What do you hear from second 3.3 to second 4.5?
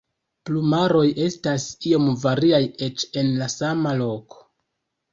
la sama loko.